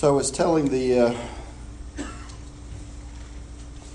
[0.00, 1.14] So I was telling the uh,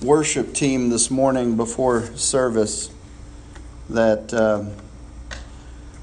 [0.03, 2.91] worship team this morning before service
[3.89, 4.73] that um,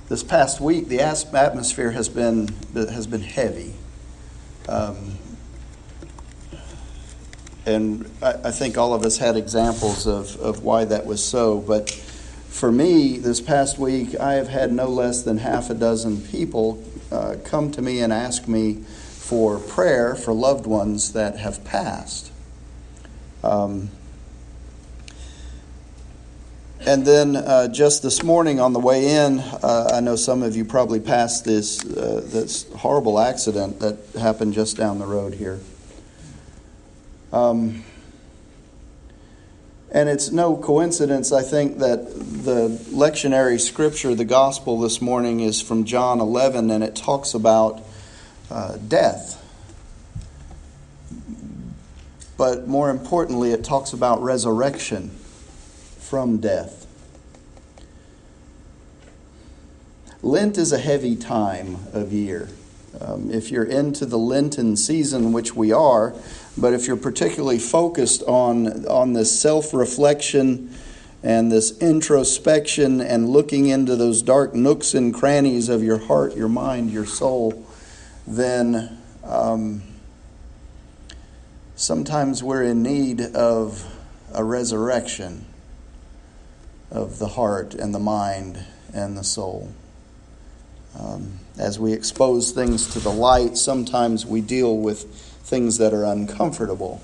[0.09, 3.75] this past week the atmosphere has been has been heavy,
[4.69, 5.19] um,
[7.65, 11.61] and I, I, think all of us had examples of, of why that was so.
[11.61, 16.23] But for me, this past week, I have had no less than half a dozen
[16.23, 18.83] people uh, come to me and ask me
[19.23, 22.33] for prayer for loved ones that have passed.
[23.45, 23.89] Um,
[26.81, 30.57] and then uh, just this morning on the way in, uh, I know some of
[30.57, 35.61] you probably passed this uh, this horrible accident that happened just down the road here.
[37.33, 37.85] Um,
[39.93, 42.13] and it's no coincidence, I think, that
[42.45, 47.83] the lectionary scripture, the gospel this morning, is from John 11, and it talks about
[48.51, 49.39] uh, death.
[52.37, 55.11] But more importantly, it talks about resurrection
[55.99, 56.87] from death.
[60.23, 62.49] Lent is a heavy time of year.
[63.01, 66.15] Um, if you're into the Lenten season, which we are,
[66.57, 70.73] but if you're particularly focused on, on this self reflection
[71.23, 76.49] and this introspection and looking into those dark nooks and crannies of your heart, your
[76.49, 77.67] mind, your soul,
[78.27, 79.83] then um,
[81.77, 83.85] sometimes we're in need of
[84.35, 85.45] a resurrection
[86.91, 89.73] of the heart and the mind and the soul.
[90.99, 95.05] Um, as we expose things to the light, sometimes we deal with
[95.43, 97.03] things that are uncomfortable.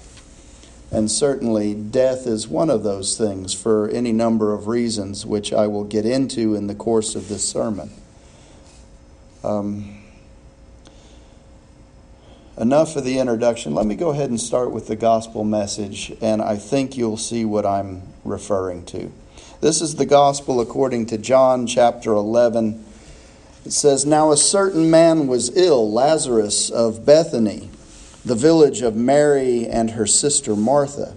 [0.91, 5.67] And certainly, death is one of those things for any number of reasons, which I
[5.67, 7.91] will get into in the course of this sermon.
[9.45, 9.98] Um,
[12.59, 13.75] enough of the introduction.
[13.75, 17.45] Let me go ahead and start with the gospel message, and I think you'll see
[17.45, 19.13] what I'm referring to.
[19.61, 22.85] This is the gospel according to John chapter 11.
[23.65, 27.71] It says, Now a certain man was ill, Lazarus of Bethany,
[28.25, 31.15] the village of Mary and her sister Martha.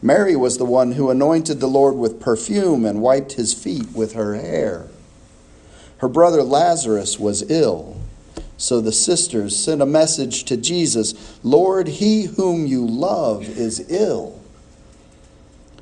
[0.00, 4.14] Mary was the one who anointed the Lord with perfume and wiped his feet with
[4.14, 4.86] her hair.
[5.98, 7.96] Her brother Lazarus was ill.
[8.58, 14.40] So the sisters sent a message to Jesus Lord, he whom you love is ill.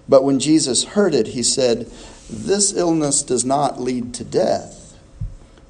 [0.09, 1.91] But when Jesus heard it, he said,
[2.29, 4.99] This illness does not lead to death.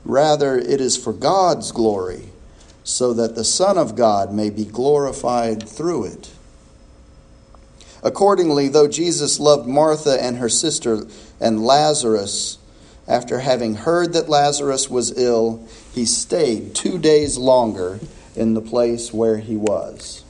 [0.04, 2.24] Rather, it is for God's glory,
[2.82, 6.30] so that the Son of God may be glorified through it.
[8.02, 11.06] Accordingly, though Jesus loved Martha and her sister
[11.40, 12.58] and Lazarus,
[13.06, 18.00] after having heard that Lazarus was ill, he stayed two days longer
[18.34, 20.24] in the place where he was.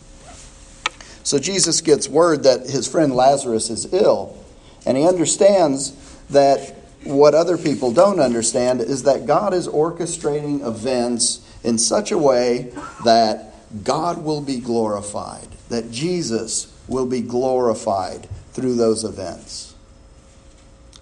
[1.23, 4.37] So Jesus gets word that his friend Lazarus is ill,
[4.85, 5.93] and he understands
[6.31, 6.75] that
[7.05, 12.73] what other people don't understand is that God is orchestrating events in such a way
[13.05, 19.74] that God will be glorified, that Jesus will be glorified through those events.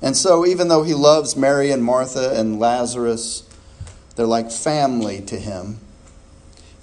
[0.03, 3.49] And so, even though he loves Mary and Martha and Lazarus,
[4.17, 5.79] they're like family to him,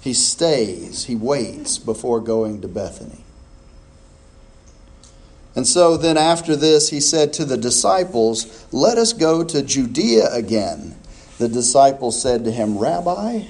[0.00, 3.22] he stays, he waits before going to Bethany.
[5.54, 10.32] And so then after this, he said to the disciples, Let us go to Judea
[10.32, 10.96] again.
[11.38, 13.44] The disciples said to him, Rabbi,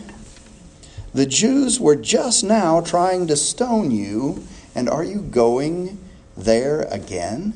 [1.13, 4.45] the Jews were just now trying to stone you,
[4.75, 5.99] and are you going
[6.37, 7.55] there again?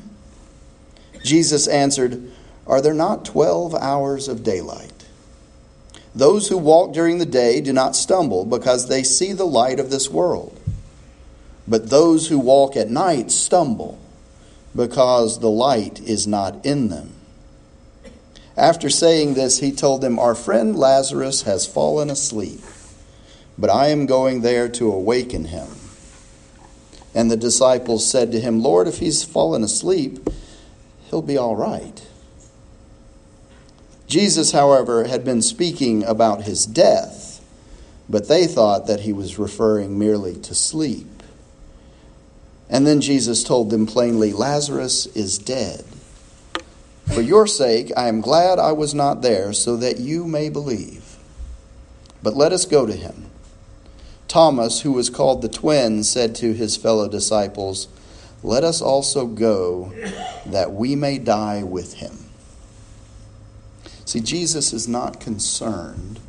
[1.25, 2.31] Jesus answered,
[2.67, 5.05] Are there not twelve hours of daylight?
[6.13, 9.89] Those who walk during the day do not stumble because they see the light of
[9.89, 10.57] this world.
[11.67, 13.99] But those who walk at night stumble
[14.75, 17.13] because the light is not in them.
[18.55, 22.61] After saying this, he told them, Our friend Lazarus has fallen asleep,
[23.57, 25.67] but I am going there to awaken him.
[27.13, 30.29] And the disciples said to him, Lord, if he's fallen asleep,
[31.09, 32.07] he'll be all right.
[34.07, 37.43] Jesus, however, had been speaking about his death,
[38.07, 41.07] but they thought that he was referring merely to sleep.
[42.69, 45.83] And then Jesus told them plainly Lazarus is dead.
[47.13, 51.17] For your sake, I am glad I was not there, so that you may believe.
[52.23, 53.29] But let us go to him.
[54.27, 57.87] Thomas, who was called the twin, said to his fellow disciples,
[58.43, 59.91] let us also go
[60.45, 62.17] that we may die with him.
[64.05, 66.19] See, Jesus is not concerned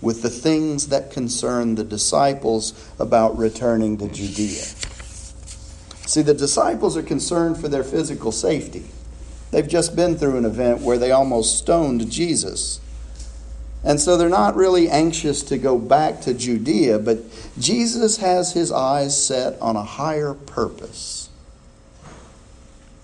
[0.00, 4.64] with the things that concern the disciples about returning to Judea.
[6.06, 8.84] See, the disciples are concerned for their physical safety.
[9.50, 12.80] They've just been through an event where they almost stoned Jesus.
[13.86, 17.18] And so they're not really anxious to go back to Judea, but
[17.56, 21.30] Jesus has his eyes set on a higher purpose.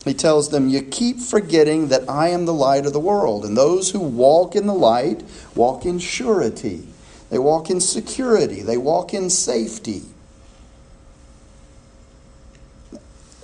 [0.05, 3.57] He tells them, You keep forgetting that I am the light of the world, and
[3.57, 5.23] those who walk in the light
[5.55, 6.89] walk in surety.
[7.31, 8.63] They walk in security.
[8.63, 10.03] They walk in safety.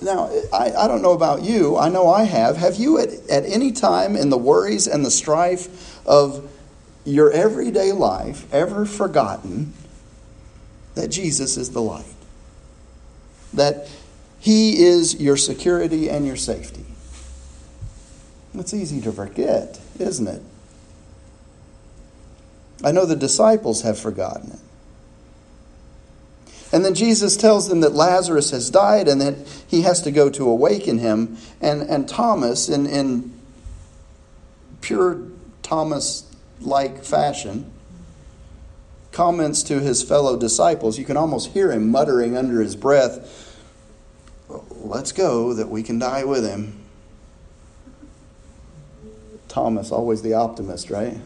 [0.02, 1.76] Now, I, I don't know about you.
[1.76, 2.56] I know I have.
[2.56, 6.49] Have you at, at any time in the worries and the strife of
[7.08, 9.72] your everyday life ever forgotten
[10.94, 12.05] that Jesus is the light?
[13.55, 13.88] That
[14.38, 16.84] He is your security and your safety?
[18.55, 20.43] It's easy to forget, isn't it?
[22.84, 24.61] I know the disciples have forgotten it.
[26.70, 30.28] And then Jesus tells them that Lazarus has died and that he has to go
[30.31, 31.38] to awaken him.
[31.61, 33.32] And, and Thomas, in, in
[34.81, 35.22] pure
[35.62, 36.27] Thomas
[36.60, 37.70] like fashion,
[39.12, 40.99] comments to his fellow disciples.
[40.99, 43.49] You can almost hear him muttering under his breath,
[44.49, 46.82] Let's go that we can die with him.
[49.49, 51.19] Thomas, always the optimist, right?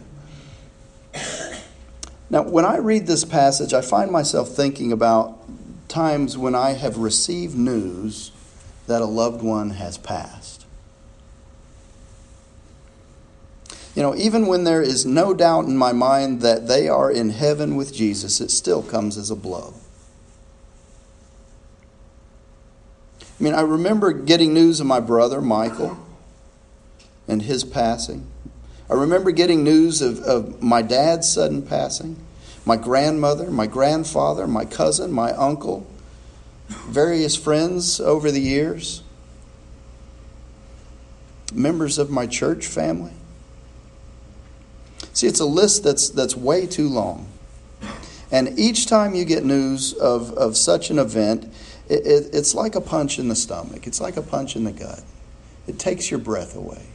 [2.30, 5.38] Now, when I read this passage, I find myself thinking about
[5.88, 8.32] times when I have received news
[8.86, 10.51] that a loved one has passed.
[13.94, 17.30] You know, even when there is no doubt in my mind that they are in
[17.30, 19.74] heaven with Jesus, it still comes as a blow.
[23.20, 25.98] I mean, I remember getting news of my brother, Michael,
[27.28, 28.26] and his passing.
[28.88, 32.16] I remember getting news of, of my dad's sudden passing,
[32.64, 35.86] my grandmother, my grandfather, my cousin, my uncle,
[36.68, 39.02] various friends over the years,
[41.52, 43.12] members of my church family.
[45.12, 47.28] See, it's a list that's, that's way too long.
[48.30, 51.44] And each time you get news of, of such an event,
[51.88, 54.72] it, it, it's like a punch in the stomach, it's like a punch in the
[54.72, 55.02] gut.
[55.66, 56.86] It takes your breath away.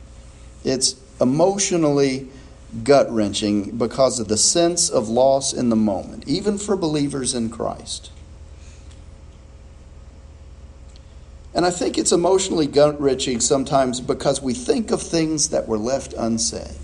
[0.64, 2.28] It's emotionally
[2.84, 7.50] gut wrenching because of the sense of loss in the moment, even for believers in
[7.50, 8.12] Christ.
[11.54, 15.78] And I think it's emotionally gut wrenching sometimes because we think of things that were
[15.78, 16.76] left unsaid.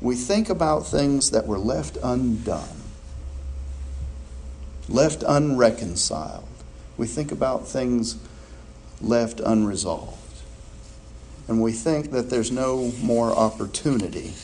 [0.00, 2.82] We think about things that were left undone,
[4.88, 6.44] left unreconciled.
[6.96, 8.16] We think about things
[9.00, 10.18] left unresolved
[11.48, 14.34] and we think that there's no more opportunity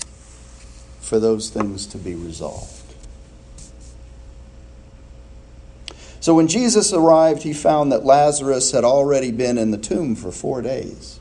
[1.00, 2.80] for those things to be resolved.
[6.18, 10.32] So when Jesus arrived, he found that Lazarus had already been in the tomb for
[10.32, 11.20] four days.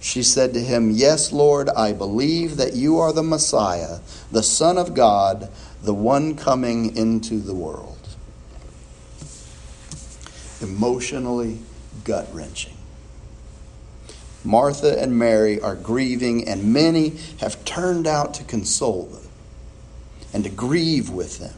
[0.00, 3.98] She said to him, Yes, Lord, I believe that you are the Messiah,
[4.32, 5.50] the Son of God,
[5.82, 7.98] the one coming into the world.
[10.62, 11.60] Emotionally
[12.04, 12.74] gut wrenching.
[14.42, 19.28] Martha and Mary are grieving, and many have turned out to console them
[20.32, 21.54] and to grieve with them.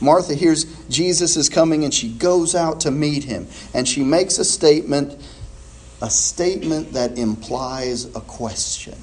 [0.00, 4.38] Martha hears Jesus is coming and she goes out to meet him, and she makes
[4.38, 5.20] a statement,
[6.02, 8.96] a statement that implies a question.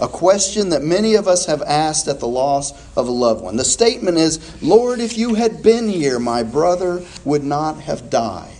[0.00, 3.56] A question that many of us have asked at the loss of a loved one.
[3.56, 8.50] The statement is Lord, if you had been here, my brother would not have died.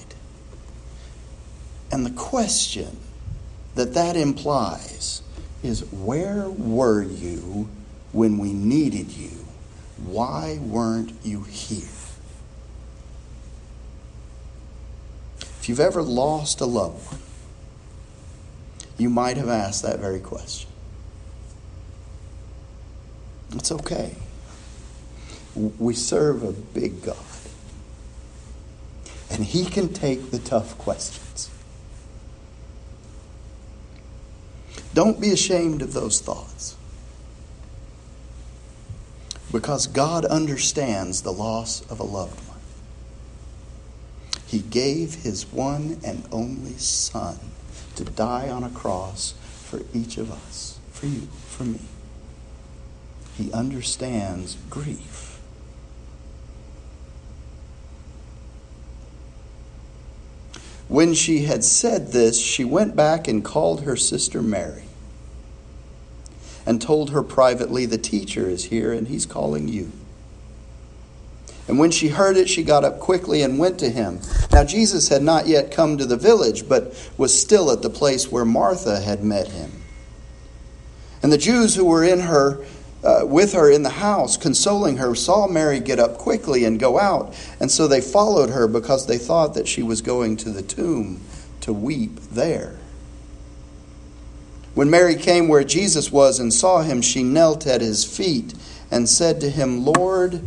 [1.91, 2.99] And the question
[3.75, 5.23] that that implies
[5.63, 7.69] is where were you
[8.13, 9.45] when we needed you?
[10.05, 12.04] Why weren't you here?
[15.65, 17.21] If you've ever lost a loved one,
[18.99, 20.69] you might have asked that very question.
[23.55, 24.15] It's okay.
[25.55, 27.17] We serve a big God.
[29.31, 31.51] And He can take the tough questions.
[34.93, 36.77] Don't be ashamed of those thoughts.
[39.51, 42.54] Because God understands the loss of a loved one.
[44.55, 47.41] He gave His one and only Son
[47.97, 49.35] to die on a cross
[49.65, 51.81] for each of us, for you, for me.
[53.37, 55.41] He understands grief.
[60.87, 64.85] When she had said this, she went back and called her sister Mary
[66.65, 69.91] and told her privately, The teacher is here and he's calling you.
[71.67, 74.21] And when she heard it, she got up quickly and went to him.
[74.53, 78.31] Now, Jesus had not yet come to the village, but was still at the place
[78.31, 79.73] where Martha had met him.
[81.23, 82.63] And the Jews who were in her,
[83.03, 86.99] uh, with her in the house, consoling her, saw Mary get up quickly and go
[86.99, 87.35] out.
[87.61, 91.23] And so they followed her because they thought that she was going to the tomb
[91.63, 92.77] to weep there.
[94.75, 98.53] When Mary came where Jesus was and saw him, she knelt at his feet
[98.91, 100.45] and said to him, Lord,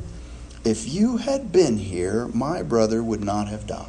[0.68, 3.88] if you had been here, my brother would not have died.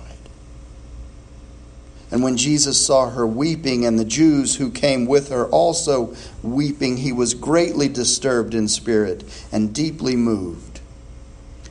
[2.10, 6.98] And when Jesus saw her weeping, and the Jews who came with her also weeping,
[6.98, 10.80] he was greatly disturbed in spirit and deeply moved.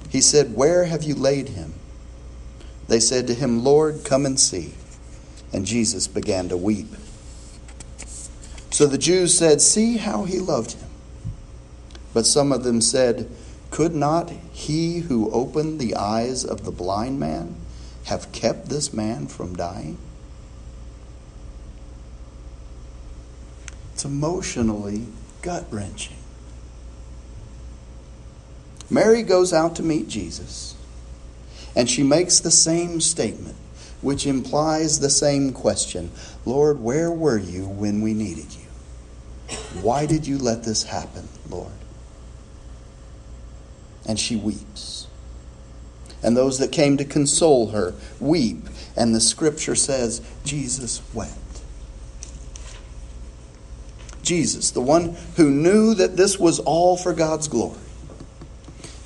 [0.09, 1.73] He said, Where have you laid him?
[2.89, 4.73] They said to him, Lord, come and see.
[5.53, 6.87] And Jesus began to weep.
[8.71, 10.89] So the Jews said, See how he loved him.
[12.13, 13.29] But some of them said,
[13.77, 17.53] could not he who opened the eyes of the blind man
[18.05, 19.95] have kept this man from dying?
[23.93, 25.05] It's emotionally
[25.43, 26.17] gut wrenching.
[28.89, 30.75] Mary goes out to meet Jesus,
[31.75, 33.57] and she makes the same statement,
[34.01, 36.09] which implies the same question
[36.45, 39.55] Lord, where were you when we needed you?
[39.83, 41.73] Why did you let this happen, Lord?
[44.07, 45.07] And she weeps.
[46.23, 48.67] And those that came to console her weep.
[48.95, 51.33] And the scripture says, Jesus wept.
[54.23, 57.79] Jesus, the one who knew that this was all for God's glory.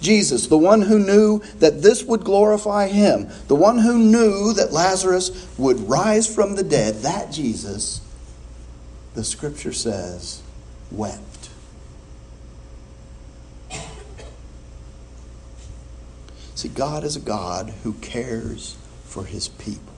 [0.02, 4.74] Jesus, the one who knew that this would glorify him, the one who knew that
[4.74, 8.02] Lazarus would rise from the dead, that Jesus,
[9.14, 10.42] the scripture says,
[10.92, 11.31] wept.
[16.62, 19.96] See, God is a God who cares for his people.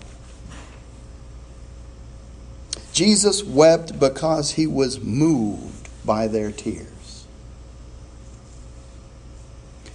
[2.93, 7.27] Jesus wept because he was moved by their tears.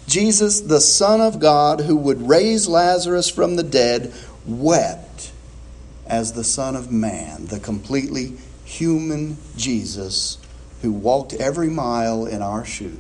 [0.07, 4.13] Jesus, the Son of God, who would raise Lazarus from the dead,
[4.45, 5.33] wept
[6.07, 10.37] as the Son of Man, the completely human Jesus
[10.83, 12.99] who walked every mile in our shoes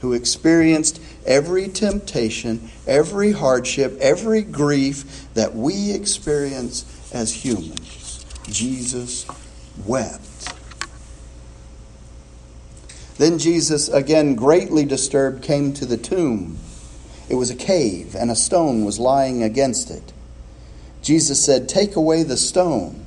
[0.00, 8.24] who experienced every temptation, every hardship, every grief that we experience as humans.
[8.44, 9.26] Jesus
[9.86, 10.54] wept.
[13.18, 16.58] Then Jesus, again greatly disturbed, came to the tomb.
[17.28, 20.12] It was a cave, and a stone was lying against it.
[21.02, 23.06] Jesus said, Take away the stone.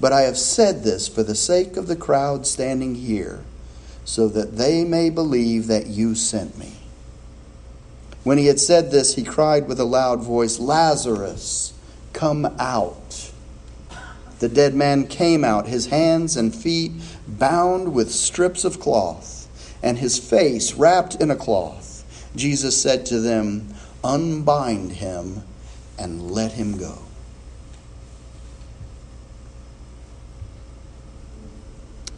[0.00, 3.42] But I have said this for the sake of the crowd standing here,
[4.04, 6.74] so that they may believe that you sent me.
[8.22, 11.72] When he had said this, he cried with a loud voice, Lazarus,
[12.12, 13.30] come out.
[14.40, 16.92] The dead man came out, his hands and feet
[17.26, 19.48] bound with strips of cloth,
[19.82, 22.04] and his face wrapped in a cloth.
[22.36, 23.72] Jesus said to them,
[24.04, 25.42] Unbind him
[25.98, 27.05] and let him go.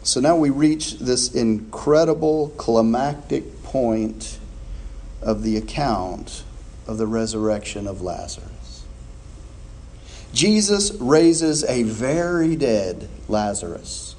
[0.09, 4.39] So now we reach this incredible climactic point
[5.21, 6.43] of the account
[6.87, 8.87] of the resurrection of Lazarus.
[10.33, 14.15] Jesus raises a very dead Lazarus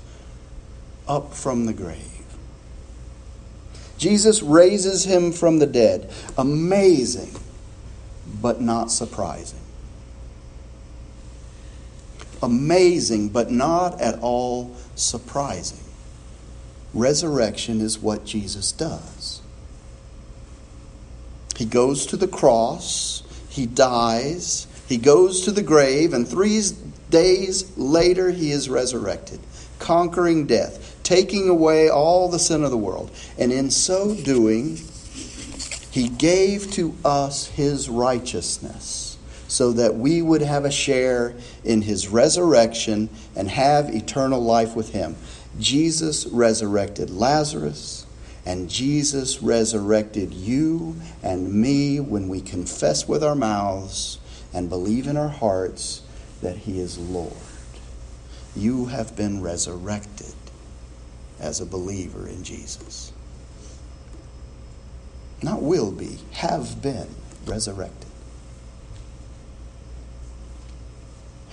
[1.09, 2.37] up from the grave.
[3.99, 6.09] Jesus raises him from the dead.
[6.39, 7.35] Amazing,
[8.41, 9.59] but not surprising.
[12.43, 15.79] Amazing, but not at all surprising.
[16.95, 19.41] Resurrection is what Jesus does.
[21.57, 26.61] He goes to the cross, he dies, he goes to the grave, and three
[27.11, 29.41] days later he is resurrected,
[29.79, 33.11] conquering death, taking away all the sin of the world.
[33.39, 34.79] And in so doing,
[35.91, 39.10] he gave to us his righteousness
[39.51, 44.91] so that we would have a share in his resurrection and have eternal life with
[44.91, 45.17] him.
[45.59, 48.07] Jesus resurrected Lazarus.
[48.47, 54.19] And Jesus resurrected you and me when we confess with our mouths
[54.53, 56.03] and believe in our hearts
[56.41, 57.35] that He is Lord.
[58.57, 60.35] You have been resurrected
[61.39, 63.13] as a believer in Jesus.
[65.43, 67.09] Not will be, have been
[67.47, 68.10] resurrected.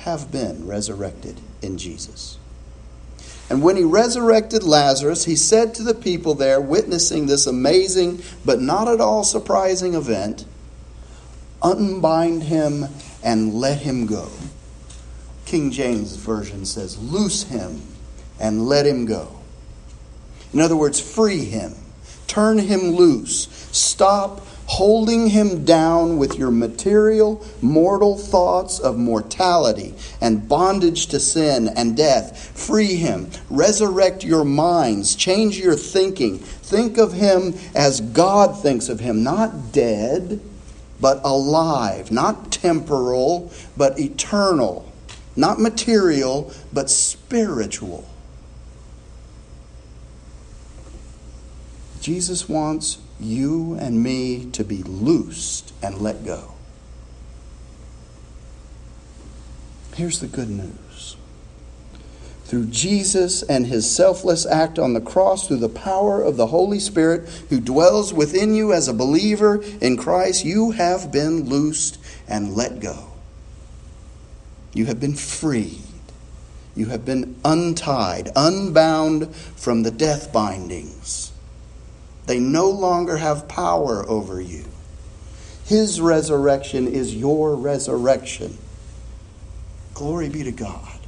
[0.07, 2.37] Have been resurrected in Jesus.
[3.49, 8.61] And when he resurrected Lazarus, he said to the people there, witnessing this amazing but
[8.61, 10.45] not at all surprising event,
[11.61, 12.85] Unbind him
[13.21, 14.29] and let him go.
[15.45, 17.81] King James Version says, Loose him
[18.39, 19.41] and let him go.
[20.53, 21.75] In other words, free him,
[22.27, 30.47] turn him loose, stop holding him down with your material, mortal thoughts of mortality and
[30.47, 32.51] bondage to sin and death.
[32.57, 33.29] Free him.
[33.49, 35.15] Resurrect your minds.
[35.15, 36.37] Change your thinking.
[36.37, 40.41] Think of him as God thinks of him, not dead,
[40.99, 44.91] but alive, not temporal, but eternal,
[45.35, 48.07] not material, but spiritual.
[52.01, 56.53] Jesus wants you and me to be loosed and let go.
[59.95, 61.15] Here's the good news.
[62.45, 66.79] Through Jesus and his selfless act on the cross, through the power of the Holy
[66.79, 72.55] Spirit who dwells within you as a believer in Christ, you have been loosed and
[72.55, 73.07] let go.
[74.73, 75.81] You have been freed.
[76.75, 81.31] You have been untied, unbound from the death bindings
[82.27, 84.65] they no longer have power over you.
[85.65, 88.57] His resurrection is your resurrection.
[89.93, 90.99] Glory be to God.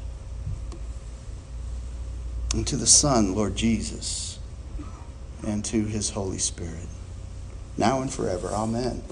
[2.53, 4.39] And to the Son, Lord Jesus,
[5.45, 6.87] and to his Holy Spirit,
[7.77, 8.47] now and forever.
[8.47, 9.03] Amen.